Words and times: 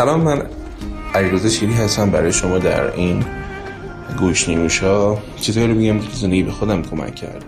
سلام 0.00 0.20
من 0.20 0.42
علیرضا 1.14 1.48
شیری 1.48 1.72
هستم 1.72 2.10
برای 2.10 2.32
شما 2.32 2.58
در 2.58 2.94
این 2.94 3.24
گوش 4.18 4.48
نیوشا. 4.48 5.16
چطور 5.40 5.66
رو 5.66 5.74
میگم؟ 5.74 5.98
که 5.98 6.08
زندگی 6.14 6.42
به 6.42 6.50
خودم 6.50 6.82
کمک 6.82 7.14
کرده. 7.14 7.46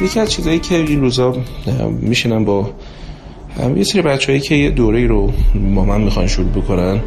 یکی 0.00 0.20
از 0.20 0.30
چیزایی 0.30 0.58
که 0.58 0.74
این 0.74 1.00
روزا 1.00 1.36
میشنم 2.00 2.44
با 2.44 2.70
یه 3.76 3.84
سری 3.84 4.02
بچه‌ای 4.02 4.40
که 4.40 4.54
یه 4.54 4.70
دوره 4.70 5.06
رو 5.06 5.32
با 5.74 5.84
من 5.84 6.00
می‌خوان 6.00 6.26
شروع 6.26 6.48
بکنن 6.48 7.00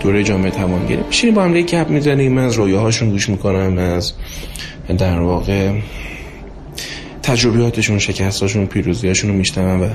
دوره 0.00 0.22
جامعه 0.22 0.50
توانگری 0.50 1.02
میشینیم 1.06 1.34
با 1.34 1.42
هم 1.42 1.56
یه 1.56 1.62
گپ 1.62 1.90
می‌زنیم 1.90 2.32
من 2.32 2.44
از 2.44 2.54
رویاهاشون 2.54 3.10
گوش 3.10 3.28
می‌کنم 3.28 3.78
از 3.78 4.12
در 4.98 5.20
واقع 5.20 5.72
تجربیاتشون 7.22 7.98
شکستاشون 7.98 8.66
پیروزیاشون 8.66 9.30
رو 9.30 9.36
میشنم 9.36 9.82
و 9.82 9.88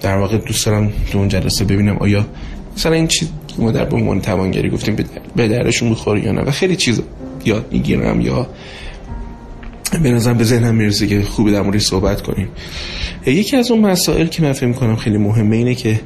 در 0.00 0.16
واقع 0.16 0.38
دوست 0.38 0.66
دارم 0.66 0.92
تو 1.12 1.18
اون 1.18 1.28
جلسه 1.28 1.64
ببینم 1.64 1.96
آیا 1.96 2.26
مثلا 2.76 2.92
این 2.92 3.06
چیز 3.06 3.28
که 3.48 3.62
ما 3.62 3.72
در 3.72 3.84
به 3.84 4.20
توانگری 4.20 4.70
گفتیم 4.70 4.96
به 5.36 5.48
درشون 5.48 5.88
می‌خوره 5.88 6.24
یا 6.24 6.32
نه 6.32 6.42
و 6.42 6.50
خیلی 6.50 6.76
چیز 6.76 7.02
یاد 7.44 7.66
می‌گیرم 7.72 8.20
یا 8.20 8.46
به 10.02 10.10
نظرم 10.10 10.38
به 10.38 10.44
ذهنم 10.44 10.74
می‌رسه 10.74 11.06
که 11.06 11.22
خوبی 11.22 11.52
در 11.52 11.62
موردش 11.62 11.82
صحبت 11.82 12.22
کنیم. 12.22 12.48
یکی 13.26 13.56
از 13.56 13.70
اون 13.70 13.80
مسائل 13.80 14.26
که 14.26 14.42
من 14.42 14.52
فکر 14.52 14.66
می‌کنم 14.66 14.96
خیلی 14.96 15.18
مهمه 15.18 15.56
اینه 15.56 15.74
که 15.74 16.00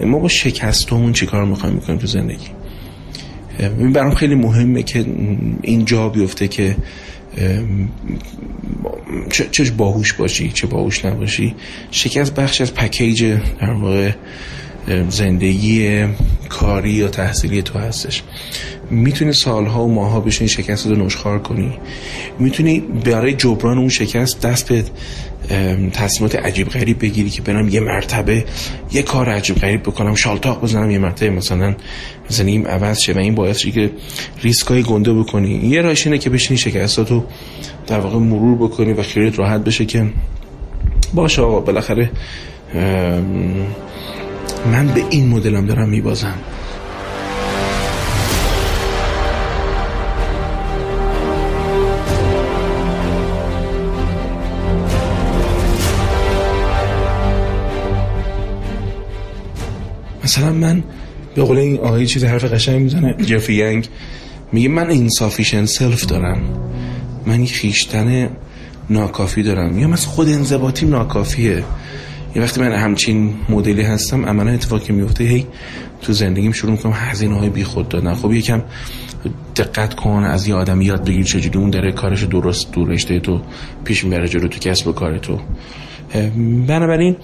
ما 0.00 0.18
با 0.18 0.28
شکستمون 0.28 1.12
چیکار 1.12 1.44
می‌خوایم 1.44 1.74
می‌کنیم 1.74 1.98
تو 1.98 2.06
زندگی؟ 2.06 2.46
این 3.78 3.92
برام 3.92 4.14
خیلی 4.14 4.34
مهمه 4.34 4.82
که 4.82 5.06
این 5.62 5.84
جا 5.84 6.08
بیفته 6.08 6.48
که 6.48 6.76
چه 9.30 9.70
باهوش 9.70 10.12
باشی 10.12 10.48
چه 10.48 10.66
باهوش 10.66 11.04
نباشی. 11.04 11.54
شکست 11.90 12.34
بخش 12.34 12.60
از 12.60 12.74
پکیج 12.74 13.24
در 13.60 13.70
واقع 13.70 14.10
زندگی 15.08 16.04
کاری 16.48 16.90
یا 16.90 17.08
تحصیلی 17.08 17.62
تو 17.62 17.78
هستش. 17.78 18.22
می‌تونی 18.90 19.32
سالها 19.32 19.84
و 19.84 19.94
ماها 19.94 20.20
بشینی 20.20 20.48
شکست 20.48 20.86
رو 20.86 20.96
نشخار 20.96 21.38
کنی. 21.38 21.72
می‌تونی 22.38 22.80
برای 22.80 23.32
جبران 23.32 23.78
اون 23.78 23.88
شکست 23.88 24.40
دست 24.40 24.68
به 24.68 24.84
تصمیمات 25.92 26.36
عجیب 26.36 26.68
غریب 26.68 27.02
بگیری 27.02 27.30
که 27.30 27.42
برم 27.42 27.68
یه 27.68 27.80
مرتبه 27.80 28.44
یه 28.92 29.02
کار 29.02 29.28
عجیب 29.28 29.56
غریب 29.56 29.82
بکنم 29.82 30.14
شالتاق 30.14 30.62
بزنم 30.62 30.90
یه 30.90 30.98
مرتبه 30.98 31.30
مثلا 31.30 31.74
زنیم 32.28 32.66
عوض 32.66 32.98
شه 32.98 33.12
و 33.12 33.18
این 33.18 33.34
باعث 33.34 33.66
که 33.66 33.90
ریسکای 34.42 34.82
گنده 34.82 35.12
بکنی. 35.12 35.54
یه 35.54 35.82
راهش 35.82 36.06
اینه 36.06 36.18
که 36.18 36.30
بشینی 36.30 36.58
شکستاتو 36.58 37.24
در 37.86 37.98
واقع 37.98 38.18
مرور 38.18 38.56
بکنی 38.56 38.92
و 38.92 39.02
خیلیت 39.02 39.38
راحت 39.38 39.64
بشه 39.64 39.84
که 39.84 40.06
باشه 41.14 41.42
آقا 41.42 41.60
بالاخره 41.60 42.10
من 44.72 44.86
به 44.86 45.02
این 45.10 45.28
مدلم 45.28 45.66
دارم 45.66 45.88
میبازم. 45.88 46.34
مثلا 60.24 60.52
من 60.52 60.82
به 61.34 61.42
قول 61.42 61.58
این 61.58 61.78
آقای 61.78 62.06
چیز 62.06 62.24
حرف 62.24 62.44
قشنگ 62.44 62.82
می‌زنه 62.82 63.14
جفری 63.14 63.54
یانگ 63.54 63.88
میگه 64.52 64.68
من 64.68 64.90
insufficient 64.90 65.64
self 65.64 66.06
دارم. 66.06 66.38
من 67.26 67.46
خویشتن 67.46 68.30
ناکافی 68.90 69.42
دارم. 69.42 69.78
یا 69.78 69.88
مثلا 69.88 70.10
خود 70.10 70.28
انضباطیم 70.28 70.90
ناکافیه. 70.90 71.64
یه 72.34 72.42
وقتی 72.42 72.60
من 72.60 72.72
همچین 72.72 73.34
مدلی 73.48 73.82
هستم 73.82 74.26
عملا 74.26 74.50
اتفاقی 74.50 74.92
میفته 74.92 75.24
هی 75.24 75.46
تو 76.02 76.12
زندگیم 76.12 76.52
شروع 76.52 76.72
می‌کنم 76.72 76.92
هزینه 76.96 77.38
های 77.38 77.48
بی 77.48 77.64
خود 77.64 77.88
دادن. 77.88 78.14
خب 78.14 78.32
یکم 78.32 78.62
دقت 79.56 79.94
کن 79.94 80.24
از 80.24 80.48
یه 80.48 80.54
آدم 80.54 80.80
یاد 80.80 81.04
بگیر 81.04 81.24
چجوری 81.24 81.58
اون 81.58 81.70
داره 81.70 81.92
کارش 81.92 82.22
درست 82.22 82.72
دور 82.72 82.88
رشته 82.88 83.20
تو 83.20 83.40
پیش 83.84 84.04
می‌بره 84.04 84.28
جلو 84.28 84.48
تو 84.48 84.58
کسب 84.58 84.87
و 84.87 84.94
کار 84.94 85.18
تو. 85.18 85.40
بنابراین 86.66 87.16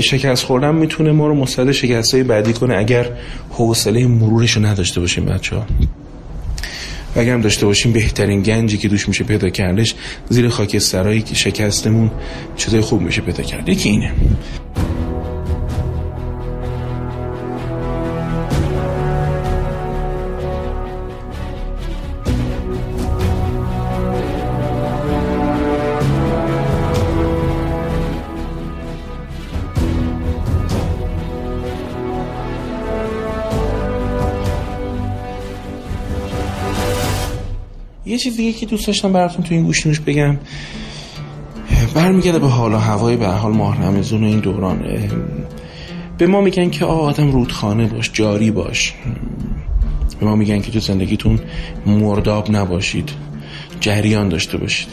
شکست 0.00 0.44
خوردن 0.44 0.74
می‌تونه 0.74 1.12
ما 1.12 1.26
رو 1.26 1.34
مستعد 1.34 1.72
شکست 1.72 2.14
های 2.14 2.22
بعدی 2.22 2.52
کنه 2.52 2.76
اگر 2.76 3.06
حوصله 3.50 4.06
مرورش 4.06 4.56
رو 4.56 4.66
نداشته 4.66 5.00
باشیم 5.00 5.24
بچه 5.24 5.56
ها 5.56 5.66
و 7.16 7.20
اگر 7.20 7.34
هم 7.34 7.40
داشته 7.40 7.66
باشیم 7.66 7.92
بهترین 7.92 8.42
گنجی 8.42 8.78
که 8.78 8.88
دوش 8.88 9.08
میشه 9.08 9.24
پیدا 9.24 9.50
کردش 9.50 9.94
زیر 10.28 10.48
خاکسترهایی 10.48 11.22
که 11.22 11.34
شکستمون 11.34 12.10
چیزای 12.56 12.80
خوب 12.80 13.00
میشه 13.00 13.20
پیدا 13.20 13.42
کرد 13.42 13.68
یکی 13.68 13.88
اینه. 13.88 14.12
چیز 38.18 38.36
دیگه 38.36 38.52
که 38.52 38.66
دوست 38.66 38.86
داشتم 38.86 39.12
براتون 39.12 39.44
تو 39.44 39.54
این 39.54 39.64
گوشنوش 39.64 40.00
بگم. 40.00 40.38
برمیگرده 41.94 42.38
به 42.38 42.46
حال 42.46 42.74
و 42.74 42.76
هوای 42.76 43.16
به 43.16 43.26
حال 43.26 43.52
ماه 43.52 43.82
رمزون 43.82 44.24
این 44.24 44.40
دوران. 44.40 44.84
به 46.18 46.26
ما 46.26 46.40
میگن 46.40 46.70
که 46.70 46.84
آدم 46.84 47.30
رودخانه 47.30 47.86
باش 47.86 48.10
جاری 48.12 48.50
باش. 48.50 48.94
به 50.20 50.26
ما 50.26 50.36
میگن 50.36 50.60
که 50.60 50.70
تو 50.70 50.80
زندگیتون 50.80 51.40
مرداب 51.86 52.50
نباشید 52.50 53.10
جریان 53.80 54.28
داشته 54.28 54.58
باشید. 54.58 54.88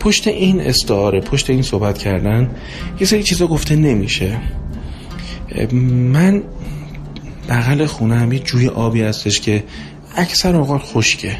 پشت 0.00 0.28
این 0.28 0.60
استعاره 0.60 1.20
پشت 1.20 1.50
این 1.50 1.62
صحبت 1.62 1.98
کردن 1.98 2.50
یه 3.00 3.06
سری 3.06 3.22
چیزا 3.22 3.46
گفته 3.46 3.76
نمیشه. 3.76 4.36
من 6.12 6.42
بغل 7.48 7.86
خونه 7.86 8.34
یه 8.34 8.38
جوی 8.38 8.68
آبی 8.68 9.02
هستش 9.02 9.40
که 9.40 9.64
اکثر 10.16 10.56
اوقات 10.56 10.82
خشکه. 10.84 11.36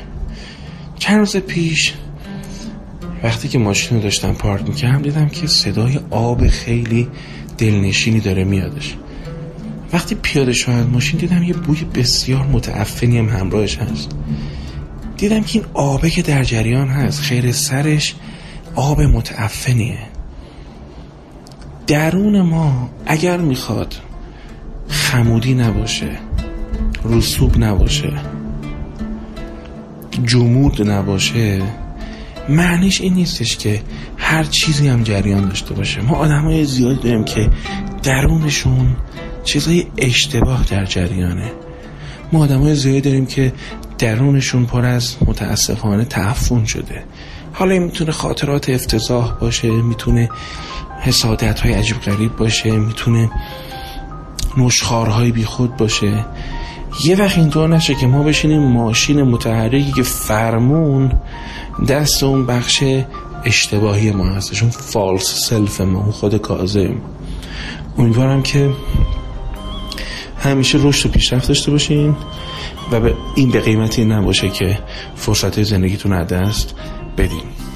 چند 0.98 1.18
روز 1.18 1.36
پیش 1.36 1.94
وقتی 3.22 3.48
که 3.48 3.58
ماشین 3.58 3.96
رو 3.96 4.02
داشتم 4.02 4.32
پارک 4.32 4.68
می‌کردم 4.68 5.02
دیدم 5.02 5.28
که 5.28 5.46
صدای 5.46 6.00
آب 6.10 6.48
خیلی 6.48 7.08
دلنشینی 7.58 8.20
داره 8.20 8.44
میادش. 8.44 8.96
وقتی 9.92 10.14
پیاده 10.14 10.52
شدم 10.52 10.90
ماشین 10.92 11.20
دیدم 11.20 11.42
یه 11.42 11.54
بوی 11.54 11.84
بسیار 11.84 12.46
متعفنی 12.46 13.18
هم 13.18 13.28
همراهش 13.28 13.78
هست. 13.78 14.10
دیدم 15.16 15.42
که 15.42 15.58
این 15.58 15.68
آبه 15.74 16.10
که 16.10 16.22
در 16.22 16.44
جریان 16.44 16.88
هست 16.88 17.20
خیر 17.20 17.52
سرش 17.52 18.14
آب 18.74 19.00
متعفنیه. 19.00 19.98
درون 21.86 22.40
ما 22.40 22.90
اگر 23.06 23.36
می‌خواد 23.36 23.94
خمودی 24.88 25.54
نباشه 25.54 26.10
رسوب 27.04 27.64
نباشه 27.64 28.12
جمود 30.24 30.90
نباشه 30.90 31.62
معنیش 32.48 33.00
این 33.00 33.14
نیستش 33.14 33.56
که 33.56 33.82
هر 34.16 34.44
چیزی 34.44 34.88
هم 34.88 35.02
جریان 35.02 35.48
داشته 35.48 35.74
باشه. 35.74 36.00
ما 36.00 36.16
آدم 36.16 36.42
های 36.42 36.64
زیادی 36.64 37.00
داریم 37.02 37.24
که 37.24 37.50
درونشون 38.02 38.96
چیزای 39.44 39.86
اشتباه 39.98 40.64
در 40.70 40.84
جریانه. 40.84 41.52
ما 42.32 42.42
آدم 42.42 42.60
های 42.60 42.74
زیادی 42.74 43.00
داریم 43.00 43.26
که 43.26 43.52
درونشون 43.98 44.66
پر 44.66 44.84
از 44.84 45.16
متاسفانه 45.26 46.04
تعفن 46.04 46.64
شده. 46.64 47.04
حالا 47.52 47.72
این 47.72 47.82
می‌تونه 47.82 48.12
خاطرات 48.12 48.70
افتضاح 48.70 49.38
باشه 49.40 49.70
می‌تونه 49.70 50.28
حسادت 51.00 51.60
های 51.60 51.72
عجیب 51.72 52.00
غریب 52.00 52.36
باشه 52.36 52.70
می‌تونه 52.70 53.30
نشخارهای 54.56 55.32
بی 55.32 55.44
خود 55.44 55.76
باشه. 55.76 56.24
یه 57.04 57.16
وقت 57.16 57.38
اینطور 57.38 57.68
نشه 57.68 57.94
که 57.94 58.06
ما 58.06 58.22
بشینیم 58.22 58.62
ماشین 58.62 59.22
متحرکی 59.22 59.92
که 59.92 60.02
فرمون 60.02 61.12
دست 61.88 62.22
اون 62.22 62.46
بخش 62.46 62.84
اشتباهی 63.44 64.10
ما 64.10 64.24
هستش 64.24 64.62
اون 64.62 64.70
فالس 64.70 65.48
سلف 65.48 65.80
ما 65.80 66.00
اون 66.00 66.10
خود 66.10 66.36
کازم 66.36 66.94
امیدوارم 67.98 68.42
که 68.42 68.70
همیشه 70.38 70.78
رشد 70.82 71.08
و 71.08 71.12
پیشرفت 71.12 71.48
داشته 71.48 71.70
باشین 71.70 72.16
و 72.92 73.00
به 73.00 73.14
این 73.34 73.50
به 73.50 73.60
قیمتی 73.60 74.04
نباشه 74.04 74.48
که 74.48 74.78
فرصت 75.16 75.62
زندگیتون 75.62 76.12
از 76.12 76.26
دست 76.26 76.74
بدین. 77.18 77.67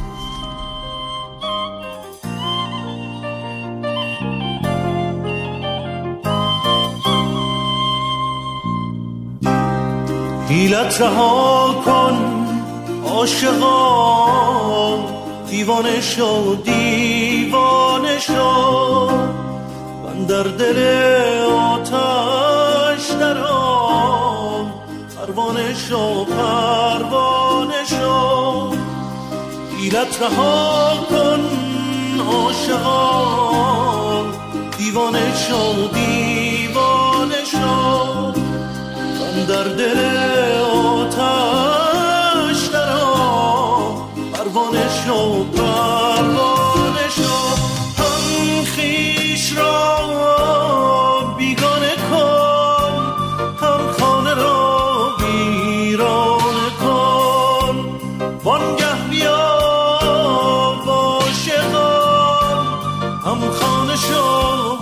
حیلت 10.52 11.00
رها 11.00 11.74
کن 11.84 12.16
عاشقا. 13.06 13.78
دیوانه 15.50 16.00
شو 16.00 16.54
دیوانه 16.64 18.18
شو. 18.18 19.10
من 20.04 20.24
در 20.28 20.42
دل 20.42 20.78
آتش 21.50 23.10
درام 23.20 24.72
پروانه 25.16 25.74
شو 25.74 26.24
پروانه 26.24 27.84
شو. 27.84 28.70
حیلت 29.76 30.22
رها 30.22 30.94
کن 31.10 31.42
عاشقا. 32.32 33.02
دیوانه 34.78 35.34
شو 35.48 35.88
دیوانه 35.94 37.44
شو. 37.52 38.32
من 39.20 39.44
در 39.44 39.64
دل 39.64 40.11
yo. 64.12 64.81